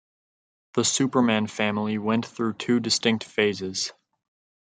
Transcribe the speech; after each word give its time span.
"The 0.73 0.83
Superman 0.83 1.45
Family" 1.45 1.99
went 1.99 2.25
through 2.25 2.53
two 2.53 2.79
distinct 2.79 3.23
phases. 3.23 3.93